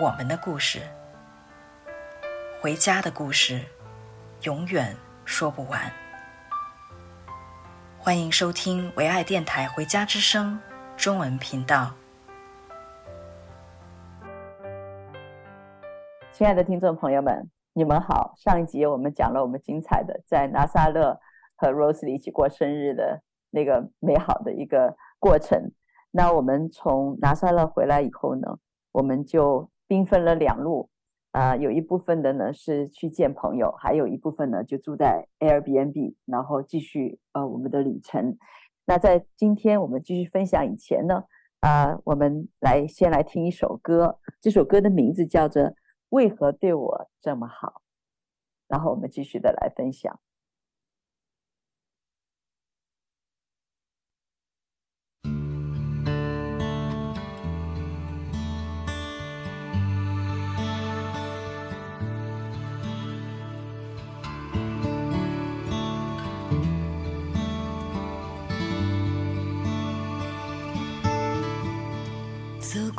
[0.00, 0.80] 我们的故事，
[2.62, 3.60] 回家的故事，
[4.44, 5.78] 永远说不完。
[7.98, 10.58] 欢迎收听唯爱电台《回家之声》
[11.04, 11.90] 中文频道。
[16.32, 18.32] 亲爱的听众朋友们，你们好。
[18.38, 21.20] 上一集我们讲了我们精彩的在拿撒勒
[21.56, 25.72] 和 Rose 一起过生日的那个美好的一个过程。
[26.10, 28.56] 那我们从拿撒勒回来以后呢，
[28.92, 30.88] 我们就兵分了两路，
[31.32, 38.38] 啊、有一部分的呢是去见朋友，还有一部分呢就住在 Airbnb，然后继续呃我们的旅程。
[38.84, 41.24] 那在今天我们继续分享以前呢，
[41.58, 45.60] 啊、我们来先来听一首歌，这首歌的名字叫做
[46.10, 47.68] 《为何对我这么好》，
[48.68, 50.20] 然后我们继续的来分享。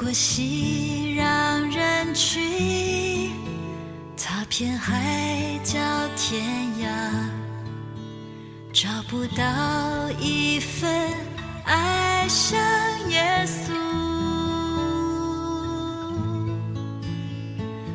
[0.01, 3.31] 过熙攘人群，
[4.17, 5.77] 踏遍海角
[6.17, 6.43] 天
[6.81, 6.89] 涯，
[8.73, 10.89] 找不到一份
[11.65, 12.59] 爱像
[13.11, 13.71] 耶稣。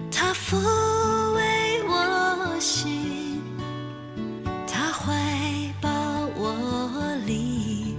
[0.08, 0.56] 他抚
[1.34, 3.42] 慰我心，
[4.64, 5.12] 他怀
[5.80, 5.90] 抱
[6.36, 7.96] 我灵，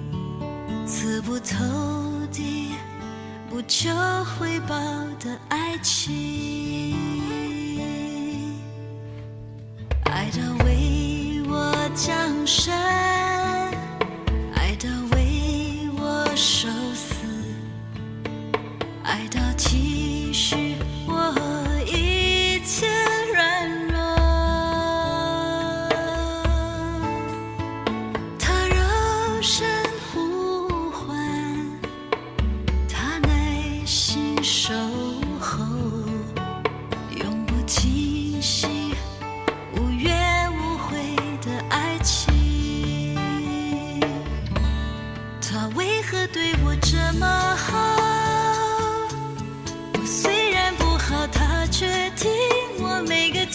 [0.85, 1.76] 刺不透。
[3.67, 3.89] 求
[4.23, 4.75] 回报
[5.19, 7.06] 的爱情，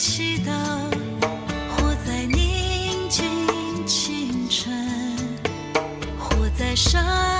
[0.04, 0.50] 祈祷，
[1.76, 4.74] 活在宁静清晨，
[6.18, 7.31] 活在山。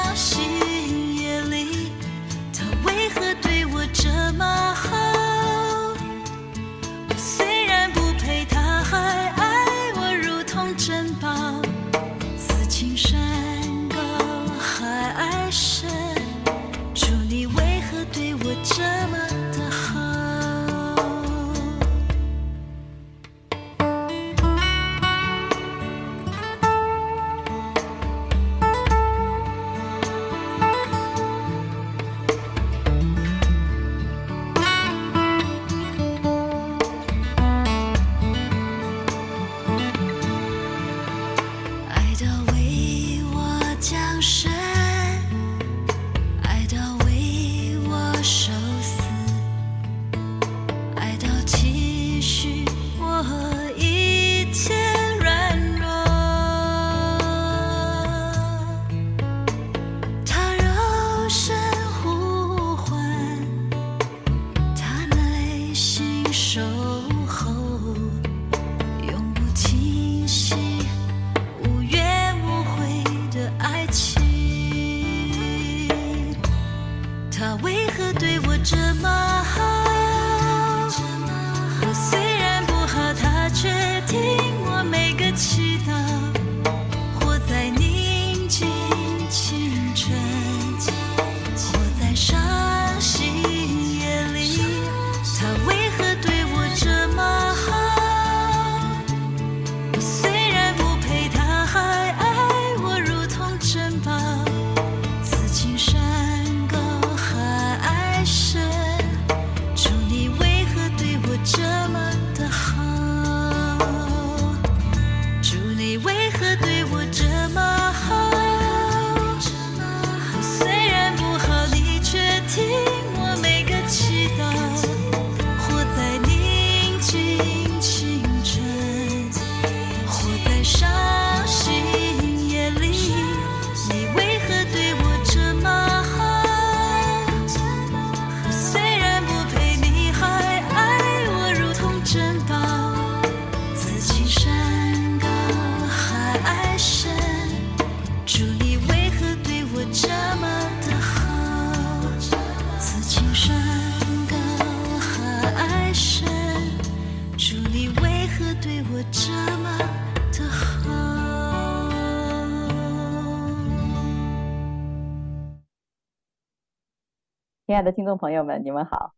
[167.73, 169.15] 亲爱的听众朋友们，你们好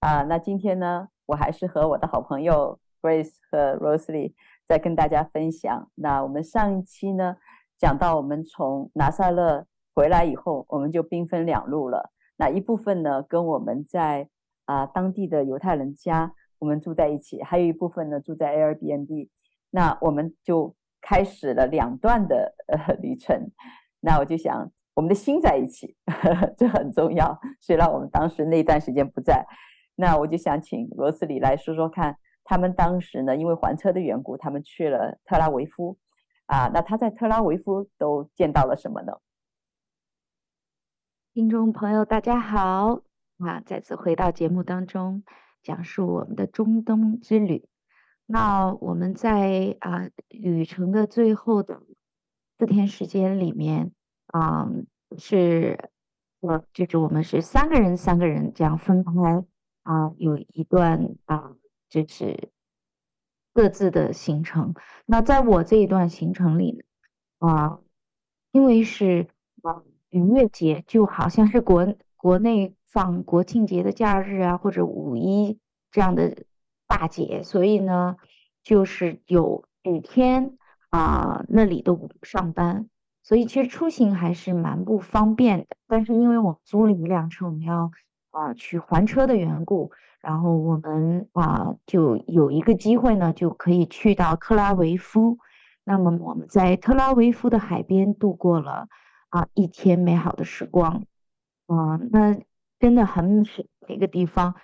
[0.00, 0.22] 啊！
[0.22, 4.32] 那今天呢，我还是和我的好朋友 Grace 和 Rosalie
[4.66, 5.90] 在跟大家分享。
[5.94, 7.36] 那我们上一期呢，
[7.76, 12.10] 讲到我们从拿撒勒回来以后，我们就兵分两路了。
[12.38, 14.30] 那一部分呢，跟我们在
[14.64, 19.28] 啊当地的犹太人家，我们住在一起；还有一部分呢，住在 Airbnb。
[19.68, 23.50] 那我们就开始了两段的呃旅程。
[24.00, 24.72] 那我就想。
[24.98, 25.94] 我们的心在一起，
[26.58, 27.38] 这很重要。
[27.60, 29.46] 虽然我们当时那段时间不在，
[29.94, 35.96] 那我就想请罗斯里来说说看，他们当时呢，因为还车的缘故，他们去了特拉维夫，
[36.46, 39.12] 啊，那他在特拉维夫都见到了什么呢？
[41.32, 43.02] 听众朋友，大家好，
[43.38, 45.22] 啊，再次回到节目当中，
[45.62, 47.68] 讲述我们的中东之旅。
[48.26, 51.82] 那我们在啊旅程的最后的
[52.58, 53.92] 四天时间里面。
[54.34, 54.86] 嗯，
[55.16, 55.90] 是，
[56.40, 59.12] 我就是我们是三个人，三个人这样分开
[59.84, 61.56] 啊，有一段啊，
[61.88, 62.50] 就是
[63.54, 64.74] 各自的行程。
[65.06, 66.84] 那在我这一段行程里
[67.38, 67.80] 啊，
[68.52, 69.28] 因为是
[69.62, 75.58] 啊逾越节，就好像是国国内放国庆节的假日啊，或者五一
[75.90, 76.44] 这样的
[76.86, 78.16] 大节，所以呢，
[78.62, 80.58] 就是有五天
[80.90, 82.90] 啊，那里都不上班。
[83.28, 87.90] 所以其实出行还是蛮不方便的，但是因为我租了一辆车，我们要
[88.30, 89.92] 啊、去还车的缘故，
[90.22, 95.36] 然后我们啊、就有一个机会呢，就可以去到特拉维夫。
[95.84, 98.88] 那么我们在特拉维夫的海边度过了
[99.28, 101.02] 啊、一天美好的时光，
[101.66, 102.34] 啊、那
[102.80, 103.44] 真的很美
[103.86, 104.54] 的一个地方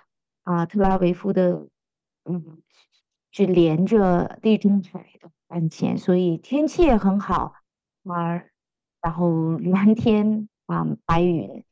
[0.41, 1.67] 啊、特拉维夫的
[2.27, 2.63] 嗯
[3.29, 7.53] 是连着地中海的岸线，所以天气也很好，
[8.05, 8.41] 啊。
[9.05, 11.63] 然后蓝天啊，白云，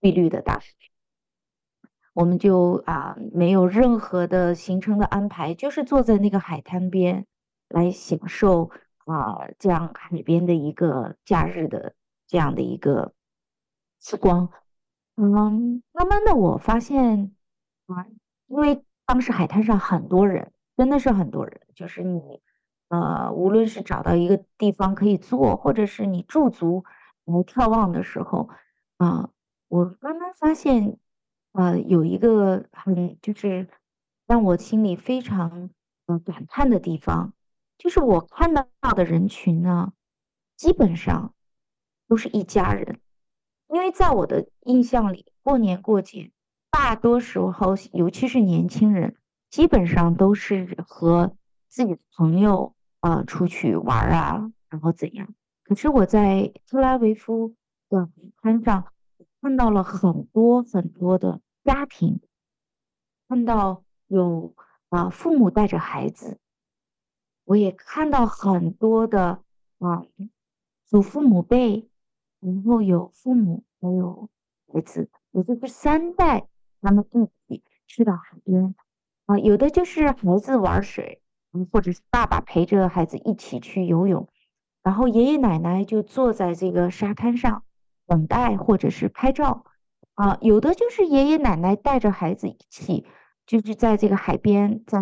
[0.00, 0.64] 碧绿的大海，
[2.12, 7.26] 我们就啊没有任何的行程的安排，就是坐在那个海滩边
[7.68, 8.72] 来享受
[9.04, 11.94] 啊这样海边的一个假日的
[12.26, 13.14] 这样的一个
[14.00, 14.50] 时光。
[15.14, 17.36] 嗯，慢慢的我发现
[17.86, 18.04] 啊，
[18.48, 22.42] 因为当时海滩上很多人，真的是很多人，就是你。
[22.88, 26.84] 呃，无论是找到一个地方可以坐，或者是你驻足
[27.24, 28.48] 来眺望的时候，
[28.98, 29.30] 啊、
[29.68, 30.98] 我刚刚发现，
[31.52, 33.68] 呃，有一个很就是
[34.26, 35.70] 让我心里非常
[36.06, 37.32] 呃感叹的地方，
[37.78, 39.92] 就是我看到的人群呢，
[40.56, 41.34] 基本上
[42.06, 43.00] 都是一家人，
[43.68, 46.30] 因为在我的印象里，过年过节，
[46.70, 49.16] 大多时候，尤其是年轻人，
[49.50, 51.36] 基本上都是和
[51.74, 52.72] 自己的朋友。
[53.00, 55.34] 啊、呃，出去玩啊，然后怎样？
[55.62, 57.54] 可是我在特拉维夫
[57.90, 58.90] 的海滩上
[59.42, 62.22] 看到了很多很多的家庭，
[63.28, 64.54] 看到有
[64.88, 66.38] 啊、呃、父母带着孩子，
[67.44, 69.44] 我也看到很多的
[69.80, 70.06] 啊
[70.86, 71.90] 祖父母辈，
[72.40, 74.30] 然后有父母还有
[74.72, 76.48] 孩子，也就是三代
[76.80, 78.74] 他们一起去到海边
[79.26, 81.20] 啊，有的就是孩子玩水。
[81.70, 84.28] 或者是爸爸陪着孩子一起去游泳，
[84.82, 87.62] 然后爷爷奶奶就坐在这个沙滩上
[88.06, 89.64] 等待，或者是拍照。
[90.14, 93.04] 啊，有的就是爷爷奶奶带着孩子一起，
[93.46, 95.00] 就是在这个海边，在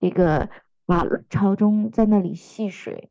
[0.00, 0.50] 这个
[0.86, 3.10] 啊潮中在那里戏水。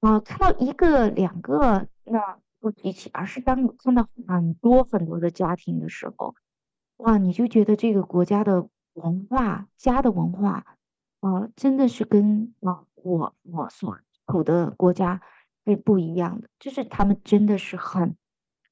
[0.00, 6.34] 啊，看到一个两个那不提起，而是当你看到很多很多的家庭的时候，
[6.98, 10.75] 哇，你就觉得这个国家的文化，家的文化。
[11.20, 15.20] 啊，真的是跟啊我我所处的国家
[15.64, 18.16] 是不一样的，就是他们真的是很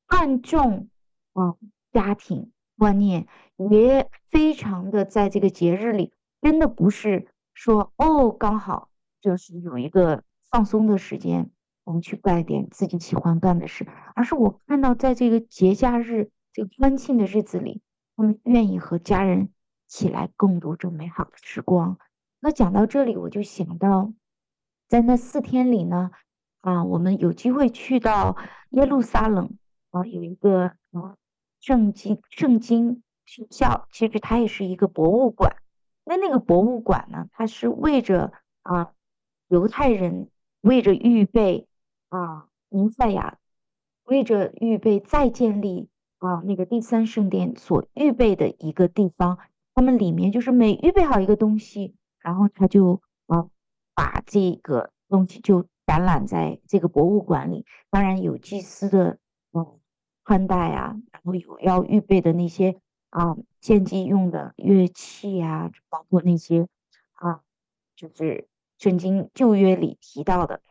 [0.07, 0.89] 看重
[1.33, 1.57] 啊
[1.93, 11.51] 家庭观念，也非常的在这个节日里，真的不是说哦刚好就是有一个放松的时间，
[11.85, 17.81] 我们去干一点自己喜欢干的事，而是我看到在这个节假日这个欢庆的日子里，
[18.17, 19.51] 他们愿意和家人
[19.89, 21.99] 起来共度这美好的时光。
[22.45, 24.13] 那讲到这里，我就想到，
[24.87, 26.11] 在那四天里呢，
[26.61, 28.37] 啊，我们有机会去到
[28.69, 29.57] 耶路撒冷
[29.89, 31.17] 啊，有一个啊
[31.59, 35.57] 圣经圣经学校，其实它也是一个博物馆。
[36.05, 38.93] 那那个博物馆呢，它是为着啊
[39.49, 40.29] 犹太人
[40.61, 41.67] 为着预备
[42.11, 43.39] 啊弥赛亚，
[44.03, 49.39] 为着预备再建立啊那个第三圣殿所预备的一个地方。
[49.75, 51.95] 他们里面就是每预备好一个东西。
[52.25, 53.47] 然后他就啊，
[53.95, 57.67] 把这个东西就展览在这个博物馆里。
[57.91, 59.19] 当然有祭司的
[59.53, 59.79] 嗯
[60.25, 66.67] 穿戴啊，然后有要预备的那些啊献祭用的乐器啊，包括那些
[67.13, 67.43] 啊，
[67.95, 70.63] 就是圣经旧约里提到的。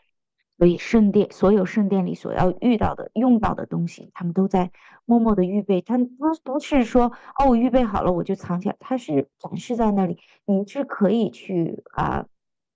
[0.64, 4.72] 所以圣殿所有圣殿里所要遇到的用到的东西，他们都在
[5.04, 5.82] 默默的预备。
[5.82, 6.08] 他不
[6.42, 12.28] 不是说哦，我预备好了我就藏起来，他是展示在那里，你是可以去啊、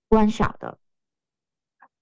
[0.06, 0.76] 观赏的。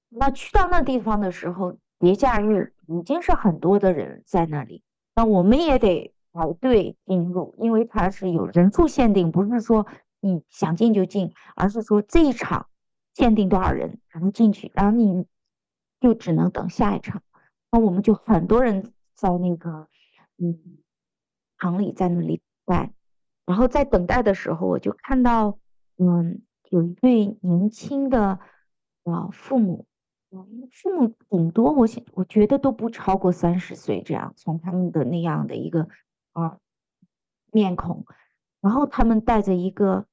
[0.08, 4.82] 那去到那地方的时候，节假日已经是很多的人在那里，
[5.14, 9.86] 那我们也得排队进入，因为它是有人数限定，不是说
[10.18, 12.66] 你想进就进，而是说这一场
[13.14, 15.24] 限定多少人才能进去，然后你。
[15.98, 17.22] 就只能等下一场，
[17.70, 19.88] 那我们就很多人在那个
[20.36, 20.78] 嗯
[21.58, 22.92] 场里在那里待，
[23.46, 25.58] 然后在等待的时候，我就看到
[25.96, 28.38] 嗯有一对年轻的
[29.04, 29.86] 啊父母，
[30.70, 35.88] 父母顶多我想我觉得都不超过三十岁这样，从他们的那样的一个
[36.32, 36.58] 啊
[37.50, 38.04] 面孔，
[38.60, 40.06] 然后他们带着一个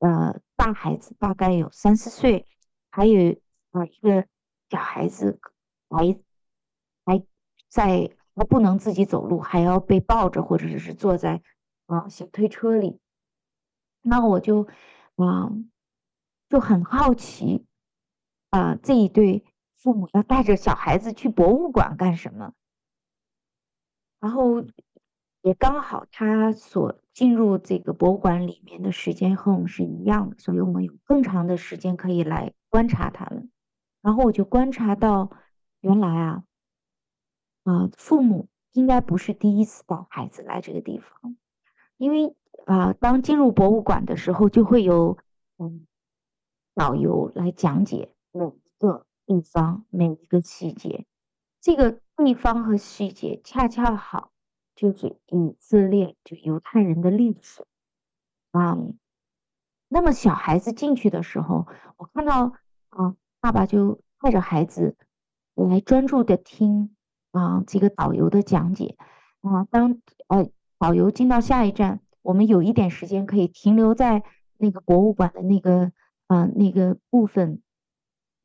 [0.00, 2.46] 呃大孩子，大概有三四岁，
[2.90, 3.36] 还有
[3.70, 4.26] 啊一个。
[4.70, 5.40] 小孩子
[5.88, 6.18] 还
[7.04, 7.22] 还
[7.68, 11.42] 在还不能自己走路，还要被抱着，或者是坐在
[11.86, 12.98] 啊小推车里。
[14.00, 14.68] 那我就
[15.16, 15.50] 啊
[16.48, 17.66] 就很好奇
[18.50, 19.44] 啊，这一对
[19.76, 22.54] 父母要带着小孩子去博物馆干什么？
[24.20, 24.64] 然后
[25.42, 33.50] 也刚好他所进入这个博物馆里面的时间和我们是一样的，所以我们有更长的时间可以来观察他们。
[34.02, 35.30] 然后我就观察到，
[35.80, 36.44] 原来啊，
[37.64, 41.36] 啊、父母应该不是第一次带孩子来这个地方，
[41.98, 45.18] 因为啊、当进入博物馆的时候，就会有
[45.58, 45.86] 嗯
[46.74, 51.04] 导游来讲解每一个地方每一个细节，
[51.60, 54.32] 这个地方和细节恰恰好
[54.74, 57.66] 就是以色列就犹太人的历史
[58.52, 58.78] 啊、
[59.88, 61.66] 那么小孩子进去的时候，
[61.98, 62.54] 我看到
[62.88, 63.14] 啊。
[63.40, 64.96] 爸爸就带着孩子
[65.54, 66.94] 来专注的听
[67.32, 68.96] 啊这个导游的讲解
[69.40, 69.64] 啊。
[69.64, 74.22] 当呃导游进到下一站，我们有一点时间可以停留在
[74.58, 75.92] 那个博物馆的那个
[76.26, 77.62] 啊那个部分，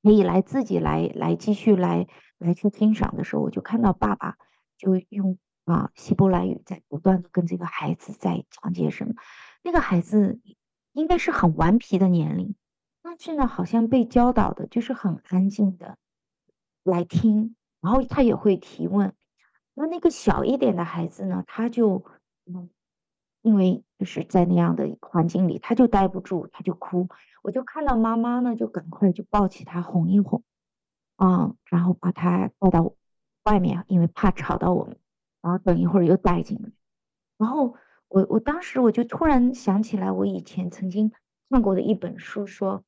[0.01, 4.37] 可以来自己来来继续来来去欣赏的时候，我就看到爸爸
[4.77, 9.13] 就用啊希伯来语在不断的跟这个孩子在讲解什么。
[9.61, 10.39] 那个孩子
[10.93, 12.55] 应该是很顽皮的年龄。
[13.07, 15.95] 但是呢，好像被教导的就是很安静的
[16.83, 19.13] 来听，然后他也会提问。
[19.75, 22.03] 那那个小一点的孩子呢，他就
[22.47, 22.71] 嗯，
[23.43, 27.07] 因为就是在那样的环境里，他就待不住，他就哭。
[27.43, 30.43] 我就看到妈妈呢，就赶快就抱起他哄一哄，
[31.15, 32.91] 啊、然后把他带到
[33.43, 34.97] 外面，因为怕吵到我们。
[35.43, 36.71] 然后等一会儿又带进来。
[37.37, 37.75] 然后
[38.07, 41.11] 我我当时我就突然想起来，我以前曾经
[41.51, 42.83] 看过的一本书说。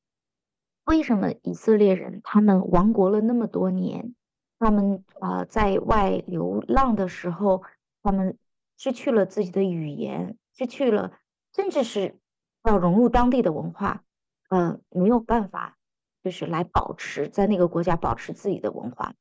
[0.88, 4.14] 为什么以色列人他们亡国了那么多年，
[4.58, 7.62] 他们啊、呃、在外流浪的时候，
[8.02, 8.38] 他们
[8.78, 11.12] 失去了自己的语言，失去了，
[11.54, 12.18] 甚至是
[12.64, 14.02] 要融入当地的文化，
[14.48, 15.76] 嗯、没有办法，
[16.24, 19.14] 就是来保持在那个国家保持自己的文化。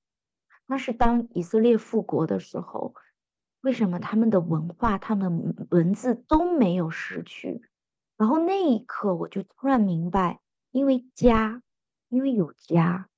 [0.69, 2.95] 但是当以色列复国的时候，
[3.59, 7.61] 为什么他们的文化、他们文字都没有失去？
[8.15, 10.39] 然后那一刻，我就突然明白。
[10.77, 11.63] 因为家，
[12.07, 13.09] 因为有家，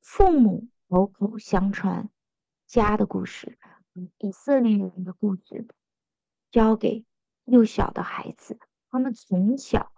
[0.00, 2.08] 父母口口相传
[2.66, 3.58] 家的故事，
[4.16, 5.68] 以色列人的故事，
[6.50, 7.04] 交给
[7.44, 9.92] 幼小的孩子，他们从小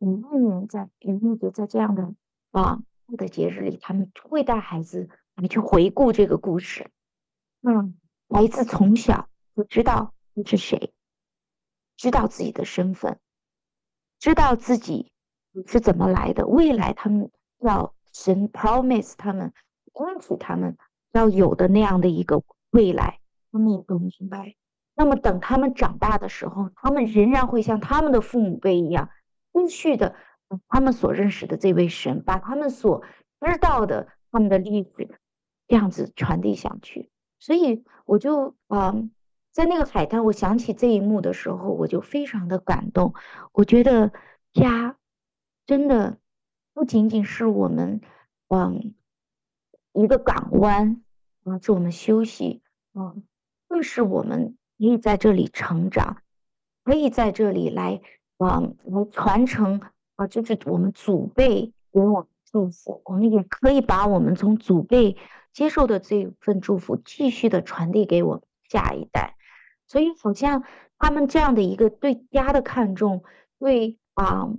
[0.00, 2.16] 一年在一年就在这样的
[2.50, 2.82] 啊
[3.16, 6.90] 的节日里，他们会带孩子来去回顾这个故事。
[7.60, 7.96] 嗯，
[8.28, 10.92] 孩子从小就知道你是谁，
[11.96, 13.20] 知道自己的身份，
[14.18, 15.13] 知道自己。
[15.66, 16.46] 是怎么来的？
[16.46, 17.30] 未来他们
[17.60, 19.52] 要神 promise 他们，
[19.94, 20.76] 应许他们
[21.12, 23.20] 要有的那样的一个未来，
[23.52, 24.56] 他们也都明白。
[24.96, 29.10] 那么等他们长大的时候，他们仍然会像他们的父母辈一样，
[29.52, 30.14] 继续的
[30.68, 33.02] 他们所认识的这位神，把他们所
[33.40, 35.08] 知道的他们的历史
[35.68, 37.10] 这样子传递下去。
[37.38, 38.94] 所以我就啊、
[39.52, 43.14] 在那个海滩，我想起这一幕的时候，我就非常的感动。
[43.52, 44.12] 我觉得
[44.52, 44.96] 家。
[45.66, 46.18] 真的
[46.72, 48.00] 不仅仅是我们，
[48.48, 48.94] 嗯，
[49.92, 51.02] 一个港湾，
[51.44, 53.22] 啊，是我们休息，嗯，
[53.68, 56.18] 更是我们可以在这里成长，
[56.84, 58.00] 可以在这里来，
[58.38, 59.80] 嗯，来传承，
[60.16, 65.16] 啊，就是我们祖辈给我们祝福，我们也可以把我们从祖辈
[65.52, 69.36] 接受的这份祝福，继续的传递给我们下一代。
[69.86, 70.64] 所以，好像
[70.98, 73.22] 他们这样的一个对家的看重，
[73.58, 74.50] 对啊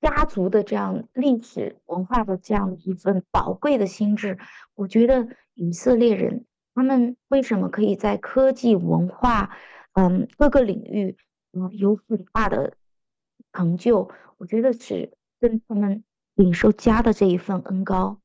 [0.00, 4.38] 家族的这样历史文化的这样一份宝贵的心智，
[4.74, 9.56] 我觉得以色列人他们为什么可以在科技文化，
[9.92, 11.16] 嗯各个领域，
[11.52, 12.74] 嗯有很大的
[13.52, 18.20] 成就，我觉得是跟他们领受家的这一份恩膏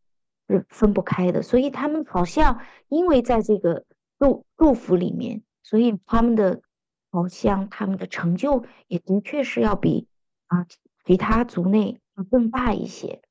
[0.48, 1.42] 是分不开的。
[1.42, 3.86] 所以他们好像因为在这个
[4.20, 5.42] 祝祝福里面。
[5.65, 6.62] 所以他们的
[7.10, 10.10] 好像他们的成就也的确是要比
[10.48, 10.68] 啊
[11.05, 13.22] 其他族内要更大一些，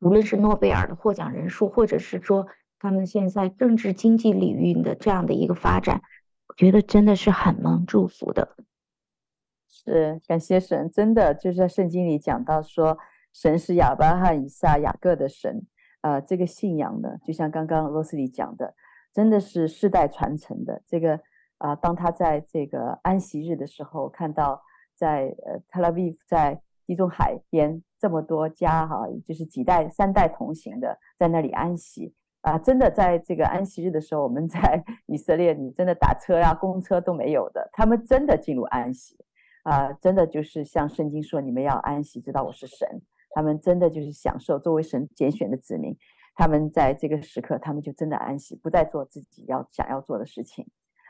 [0.00, 2.46] 无论是诺贝尔的获奖人数，或者是说
[2.78, 6.00] 他们现在政治经济领域的这样的一个发展，
[6.48, 8.56] 我觉得真的是很能祝福的。
[9.68, 12.98] 是，感谢神，真的就是在圣经里讲到说，
[13.32, 15.66] 神是亚伯拉罕、以撒、雅各的神，
[16.00, 18.74] 呃，这个信仰呢，就像刚刚罗斯里讲的，
[19.12, 21.20] 真的是世代传承的这个。
[21.60, 24.62] 啊，当他在这个安息日的时候，看到
[24.94, 39.16] 在呃特拉维夫在地中海边这么多家哈、就是几代三代同行的在那里安息啊，真的在这个安息日的时候，我们在 以色列，你真的打车呀、啊、公车都没有的，他们真的进入安息
[39.62, 43.00] 啊，真的就是像圣经说，你们要安息，知道我是神，
[43.36, 45.96] 他们真的就是享受作为神拣选的子民，
[46.34, 50.66] 他们在这个时刻，他们就真的安息，不再做自己要想要做的事情。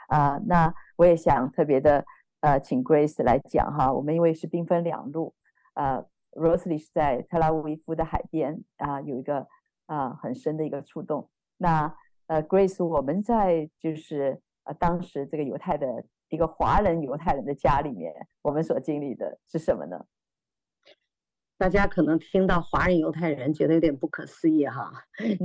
[0.08, 2.04] 啊、那我也想特别的
[2.40, 3.90] 呃，请 Grace 来讲哈。
[3.90, 5.32] 我们因为是兵分两路，
[5.80, 9.46] 呃，Rosely 是在特拉维夫的海边啊、呃，有一个
[9.86, 11.30] 啊、呃、很深的一个触动。
[11.56, 20.04] 那呃，Grace，我们在就是呃当时这个犹太的一个华人犹太人的家里面，我们所经历的是什么呢？
[21.56, 24.92] 大家可能听到华人犹太人觉得有点不可思议哈。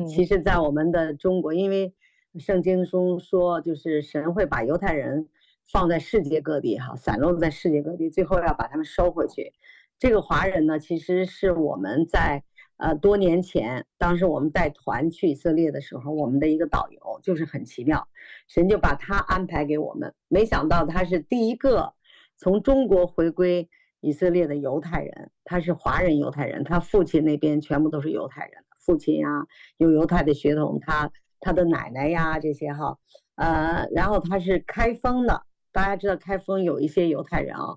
[0.07, 1.93] 其实，在我们的中国，因为
[2.39, 5.27] 圣经中说，就是神会把犹太人
[5.71, 9.53] 放在世界各地，哈，散落在世界各地，最后要把他们收回去。
[9.99, 12.43] 这个华人呢，其实是我们在
[12.77, 18.07] 呃多年前，当时我们带团去以色列的时候，我们的一个导游，就是很奇妙，
[18.47, 20.13] 神就把他安排给我们。
[20.27, 21.93] 没想到他是第一个
[22.37, 23.69] 从中国回归
[24.01, 29.27] 以色列的犹太人，他是华人犹太人，他父亲那边全部都是犹太人，父亲呀
[29.77, 31.11] 有犹太的血统，他。
[31.41, 32.97] 他的奶奶呀，这些哈，
[33.35, 37.75] 呃，然后他是开封的，大家知道开封有一些犹太人啊。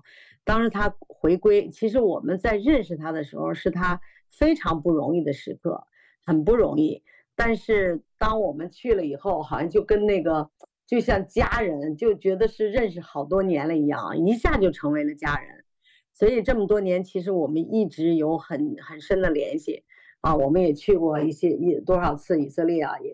[0.49, 5.83] 当时他回归，其实我们在认识他的时候，是他非常不容易的时刻，
[6.25, 7.03] 很不容易。
[7.35, 10.49] 但是当我们去了以后，好像就跟那个
[10.87, 15.63] 就像家人，就觉得是认识好多年了一样，一下就成为了家人。
[16.15, 19.83] 所以这么多年，其实我们一直有很很深的联系。
[20.21, 23.13] 啊，我们也去过一些一多少次以色列啊，也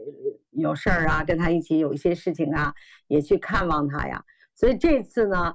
[0.52, 2.74] 有事儿啊，跟他一起有一些事情啊，
[3.10, 4.24] 也去看望他呀。
[4.56, 5.54] 所以这次呢，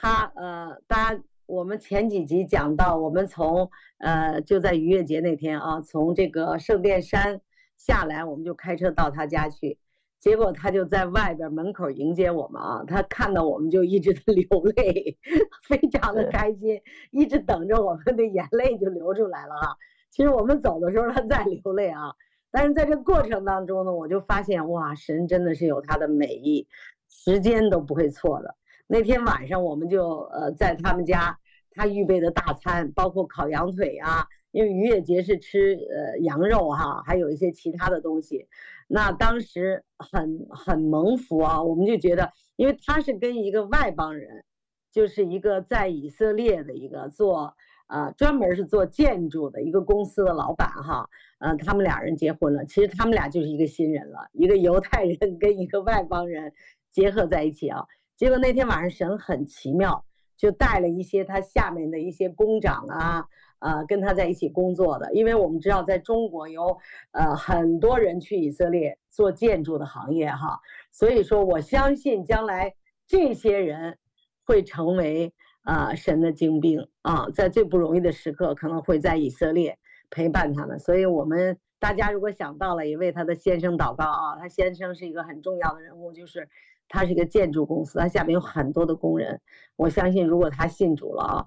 [0.00, 7.40] 他呃，大家我们前几集讲到，我们从呃就在逾越节那天啊，从这个圣殿山
[7.76, 9.76] 下来，我们就开车到他家去，
[10.20, 15.18] 结果他就在外边门口迎接我们啊，他看到我们就一直在 流泪，
[15.66, 16.80] 非常的开心，
[17.10, 19.74] 一直等着我们的眼泪就流出来了啊。
[20.10, 22.14] 其实我们走的时候他在流泪啊，
[22.52, 26.68] 但是在这过程当中呢，我就发现哇，神真的是有他的美意，
[27.08, 28.54] 时间都不会错的。
[28.88, 31.38] 那天晚上我们就呃在他们家，
[31.70, 38.48] 他预备的大餐包括烤羊腿啊，因为逾越节是吃呃羊肉哈，还有一些其他的东西。
[38.88, 44.44] 那当时很很蒙福啊，我们就觉得，因为他是跟一个外邦人，
[44.90, 47.54] 就是一个在以色列的一个做。
[47.88, 56.52] 啊，专门是做建筑的一个公司的老板哈，呃，他们俩人结婚了，其实他们俩就是一个新人了，一个犹太人跟一个外邦人
[56.90, 57.86] 结合在一起啊。
[58.18, 60.04] 结果那天晚上神很奇妙，
[60.36, 63.26] 就带了一些他下面的一些工长啊，
[63.60, 66.76] 呃，跟他在一起工作的，因为我们知道在中国有
[67.12, 70.60] 呃很多人去以色列做建筑的行业哈，
[70.92, 72.74] 所以说我相信将来
[73.06, 73.96] 这些人
[74.44, 75.32] 会成为。
[75.64, 79.78] 呃，神的精兵啊，在最不容易的时刻，可能会在以色列
[80.08, 80.78] 陪伴他们。
[80.78, 84.36] 所以，我们大家如果想到了，也为他的先生祷告啊。
[84.38, 86.48] 他先生是一个很重要的人物，就是
[86.88, 89.40] 他是一个建筑公司，他下面有很多的工人。
[89.76, 91.46] 我相信，如果他信主了啊，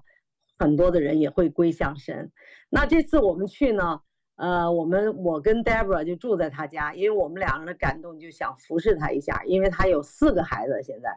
[0.58, 2.30] 很多的人也会归向神。
[2.70, 4.00] 那这次我们去呢，
[4.36, 11.10] 呃，我们我跟 Deborah 就住在他家，因为我们两个人的感动，就想服侍他一下，因为他有四个孩子现在。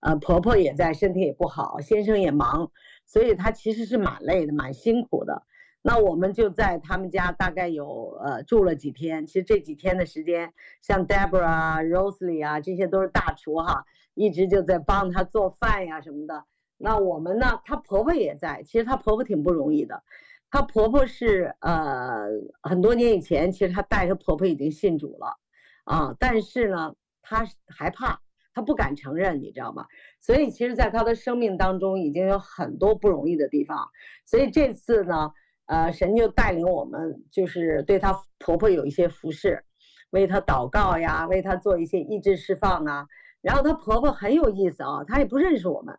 [0.00, 2.70] 呃，婆婆也在，身体也不好，先生也忙，
[3.04, 5.42] 所以他其实是蛮累的，蛮辛苦的。
[5.82, 9.24] 那我们就在他们家大概有呃住了几天。
[9.24, 16.44] 其实这几天的时间，像 Deborah、Rosely 啊，这些都是大厨哈，一直就在帮他做饭呀什么的。
[16.76, 18.62] 那我们呢，她婆婆也在。
[18.62, 20.02] 其实她婆婆挺不容易的，
[20.50, 22.26] 她婆婆是呃
[22.62, 25.38] 很多年以前，其实她带着婆婆已经信主了
[25.84, 28.20] 啊，但是呢，她害怕，
[28.52, 29.86] 她不敢承认，你知道吗？
[30.20, 33.88] 所以其实，在她的生命当中，已经有很多不容易的地方。
[34.26, 35.32] 所以这次呢。
[35.70, 39.62] 呃，神就带领我们，就是对她婆婆有一些服侍，
[40.10, 43.06] 为她祷告呀，为她做一些意志释放啊。
[43.40, 45.96] 然后她婆婆很有意思啊，她也不认识我们，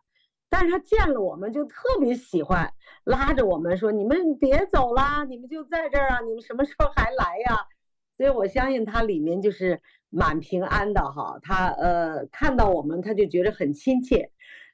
[0.50, 2.70] 但是她见了我们就特别喜欢，
[3.04, 7.56] 拉着我们说：“你们别走啦，你们就在这儿啊，你们什么时候还来呀？”
[8.18, 9.80] 所以我相信她里面就是
[10.10, 11.38] 蛮平安的哈。
[11.42, 14.30] 她呃看到我们，她就觉得很亲切。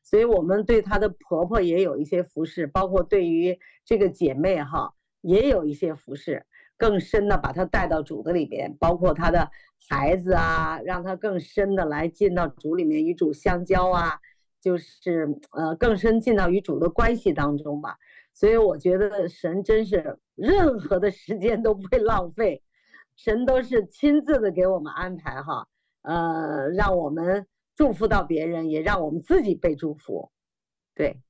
[0.08, 6.46] 所以我们对她的婆婆也有一些服侍，包括对于这个姐妹哈，也有一些服侍，
[6.78, 9.50] 更深的把她带到主的里边，包括她的
[9.86, 14.18] 孩子啊，让她更深的来进到主里面与主相交啊，
[14.62, 17.98] 就是呃更深进到与主的关系当中吧。
[18.32, 22.62] 所以我觉得神真是任何的时间都不会浪费，
[23.14, 25.68] 神都是亲自的给我们安排哈，
[26.00, 27.46] 呃，让我们。
[27.78, 30.32] 祝福到别人，也让我们自己被祝福。
[30.96, 31.22] 对，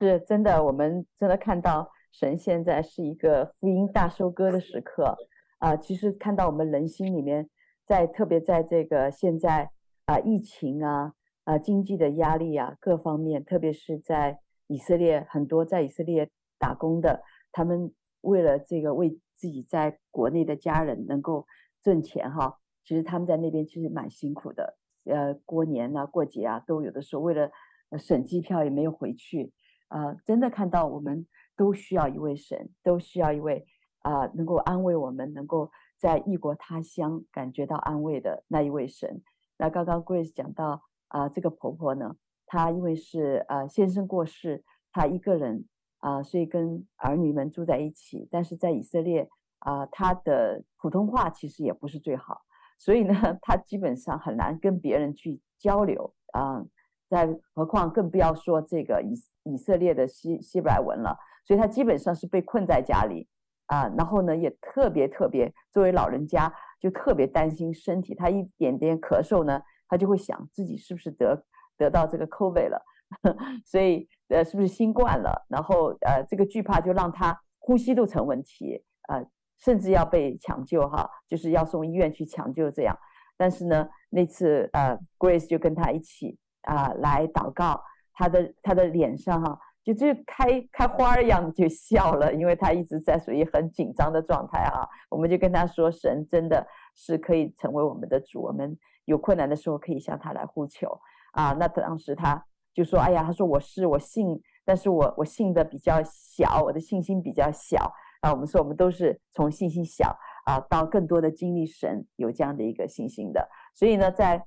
[0.00, 0.64] 是真的。
[0.64, 5.14] 我们真的看到神现在是一个福音大收割的时刻
[5.58, 5.76] 啊！
[5.76, 7.50] 其实看到我们人心里面，
[7.84, 9.70] 在特别在这个现在
[10.06, 11.12] 啊疫情啊
[11.44, 17.22] 啊经济的压力啊各方面，特别是在以色列，很多在以色列打工的，
[17.52, 21.46] 他们为了这个为自己在国内的家人能够
[21.82, 24.78] 挣钱哈，其实他们在那边其实蛮辛苦的。
[25.04, 27.50] 呃，过年啊，过节啊，都有的时候为了
[27.98, 29.52] 省机票也没有回去
[29.88, 30.16] 啊、呃。
[30.24, 33.66] 真的看到我们都需要一位神，都需要一位
[34.00, 39.22] 啊、能够安慰我们，能够在异国他乡感觉到安慰的那一位神。
[39.58, 45.66] 那刚刚 Grace 讲到啊、这个婆婆呢，她因为是呃先生过世，她一个人
[45.98, 49.28] 啊、所以跟儿女们住在一起，但是在以色列
[49.60, 52.42] 啊、她的普通话其实也不是最好。
[52.84, 56.64] 所以呢，他基本上很难跟别人去交流啊，
[57.08, 59.14] 再何况更不要说这个以
[59.44, 61.16] 以色列的希希伯来文了。
[61.44, 63.28] 所以他基本上是被困在家里
[63.66, 68.16] 啊，然后呢，也特别特别作为老人家，就特别担心身体。
[68.16, 71.40] 他一点点咳嗽呢，他就会想自己是不是得
[71.78, 72.82] 得到这个 COVID 了，
[73.64, 75.46] 所以呃，是不是新冠了？
[75.48, 79.22] 然后呃，这个惧怕就让他呼吸都成问题啊。
[79.64, 82.98] 甚至要被抢救哈，就是要送医院去抢救这样。
[83.36, 87.80] 但是呢，那次呃，Grace 就跟他一起啊、来祷告，
[88.12, 94.86] 他的他的脸上哈，就就开开花儿一样就笑了，因为他一直在属于很紧张的状态啊。
[95.08, 101.00] 我们就跟他说，神真的是可以成为我们的主，我们有困难的时候可以向他来呼求
[101.32, 101.52] 啊。
[101.52, 102.44] 那当时他
[102.74, 107.92] 就说，哎呀，他说我是我信，但是我我信的比较小，我的信心比较小。
[108.22, 113.48] 啊，我们说我们都是从信心小啊，到更多的经历神有这样的一个信心的。
[113.74, 114.40] 所以呢，在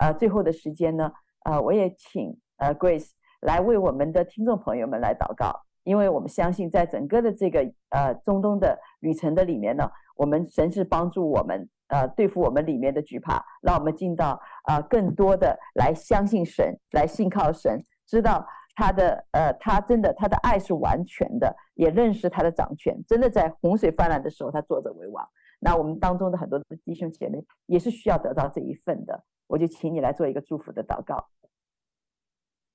[0.00, 1.10] 呃最后的时间呢，
[1.46, 3.08] 呃，我也请呃 Grace
[3.40, 5.50] 来为我们的听众朋友们来祷告，
[5.84, 18.46] 因为我们相信在整个的这个呃中东的旅程的里面呢，我们神是帮助我们呃对付我们里面的惧怕，让我们进到啊、呃、更多的来相信神，来信靠神，知道。
[18.74, 25.28] 他的呃，他真的他的爱是完全的，也认识他的掌权，真的在洪水泛滥的时候，他坐着为王。
[25.60, 31.28] 那我们当中的很多的弟兄姐妹也是需要得到这一份的，我就请你来做一个祝福的祷告。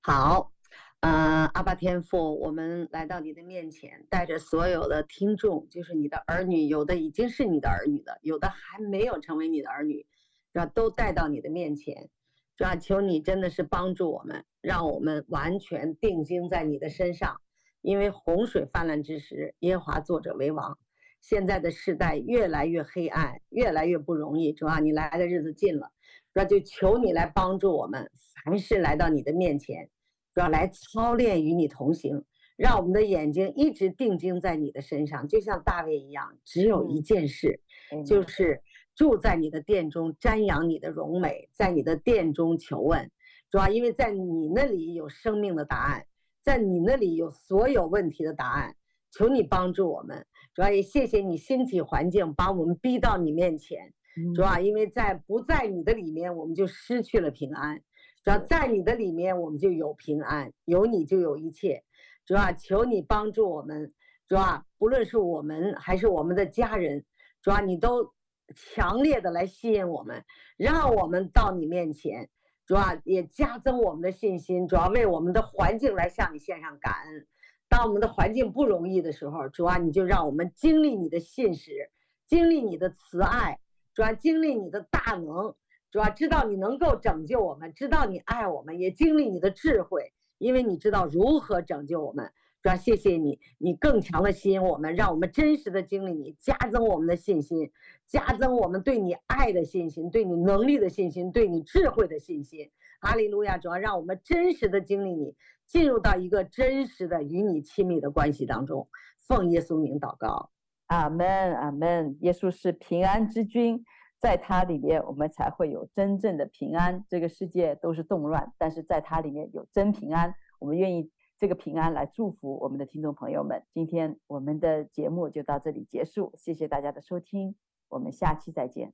[0.04, 0.54] 好，
[1.02, 10.06] 呃，阿爸天父，我们来到你的面前，带着所有的听众，就是你的儿女，有的已经是你的儿女的，有的还没有成为你的儿女，
[10.54, 10.66] 是吧？
[10.68, 12.10] 都带到你的面前。
[12.58, 17.40] 主啊，求你真的是帮助我们，让我们完全定睛在你的身上，
[17.84, 20.76] 因为洪水泛滥之时，耶和华作者为王。
[21.22, 24.52] 现在的世代越来越黑暗，越来越不容易。
[24.54, 25.92] 主啊，你来的日子近了，
[26.34, 28.10] 那就求你来帮助我们，
[28.44, 29.88] 凡事来到你的面前，
[30.34, 32.24] 主要来操练与你同行，
[32.56, 37.60] 让我们的眼睛一直定睛在你的身上，就像大卫一样，只有一件事，
[38.04, 38.64] 就是。
[38.98, 43.10] 住在你的殿中，瞻仰你的荣美，在你的殿中求问，
[43.50, 46.06] 主要因为在你那里有生命的答案，
[46.42, 48.76] 在你那里有所有问题的答案。
[49.10, 53.94] 求你帮助我们，主要也谢谢你兴起环境，把我们逼到你面前。
[54.36, 57.78] 主要因为在不在你的里面，我们就失去了平安；
[58.24, 61.84] 主要在你的里面，我们就有平安，有你就有一切。
[62.26, 63.94] 主要求你帮助我们，
[64.28, 67.06] 主啊，不论是我们还是我们的家人，
[67.42, 68.12] 主啊，你都
[68.56, 70.24] 强烈的来吸引我们，
[70.58, 72.30] 让我们到你面前，
[72.66, 77.28] 主啊，也加增我们的信心，主要为我们的环境来向你献上感恩。
[77.70, 81.92] 当我们的环境不容易的时候，主啊，你就让我们经历你的信实，
[82.26, 83.60] 经历你的慈爱，
[83.94, 85.56] 主啊，经历你的大能，
[85.92, 92.32] 主啊，知道你能够拯救我们，知道你爱我们，也经历你的智慧，因为你知道如何拯救我们。
[92.64, 97.72] 主要，谢谢你，你更强的吸引我们，让我们真实的经历你，加增我们的信心，
[98.08, 102.70] 加增我们对你爱的信心，对你能力的信心，对你智慧的信心。
[103.00, 103.60] 哈利路亚！
[103.60, 105.36] 主要让我们真实的经历你，
[105.68, 108.88] 进入到一个真实的与你亲密的关系当中。
[109.28, 110.50] 奉耶稣名祷告，
[110.88, 112.18] 阿门，阿门。
[112.22, 113.86] 耶稣是平安之君，
[114.20, 117.06] 在他里面我们才会有真正的平安。
[117.08, 120.34] 这个世界都是动乱，但是在他里面有真平安。
[120.58, 121.12] 我们愿意。
[121.38, 123.64] 这个平安来祝福我们的听众朋友们。
[123.72, 127.56] 今天我们的节目就到这里结束，谢谢大家的收听，
[127.90, 128.94] 我们下期再见。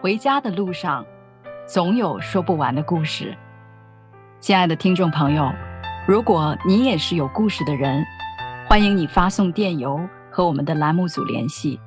[0.00, 1.04] 回家的路上，
[1.66, 3.36] 总有说不完的故事。
[4.40, 5.50] 亲爱的听众朋友，
[6.06, 8.04] 如果你也是有故事的人，
[8.68, 9.98] 欢迎你发送电邮
[10.30, 11.80] 和我们的栏目组联系。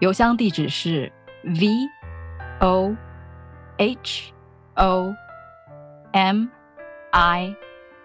[0.00, 1.70] 邮箱地址是 v
[2.60, 2.94] o
[3.76, 4.32] h
[4.76, 5.12] o
[6.12, 6.46] m
[7.10, 7.54] i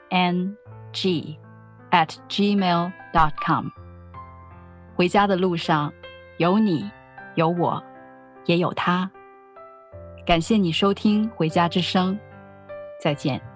[0.10, 0.58] n
[0.92, 1.38] g
[1.92, 3.68] at gmail dot com。
[4.96, 5.94] 回家的路上，
[6.38, 6.90] 有你，
[7.36, 7.84] 有我，
[8.46, 9.10] 也有他。
[10.26, 12.16] 感谢你收听《回家之声》，
[13.00, 13.53] 再见。